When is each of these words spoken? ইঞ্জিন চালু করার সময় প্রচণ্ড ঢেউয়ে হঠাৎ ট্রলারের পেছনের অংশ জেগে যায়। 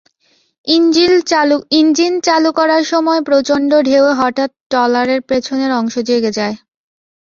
ইঞ্জিন 1.73 2.13
চালু 2.23 2.49
করার 2.59 2.83
সময় 2.83 3.21
প্রচণ্ড 3.21 3.71
ঢেউয়ে 3.81 4.13
হঠাৎ 4.13 4.49
ট্রলারের 4.71 5.21
পেছনের 5.29 5.71
অংশ 5.71 5.95
জেগে 6.07 6.31
যায়। 6.31 6.55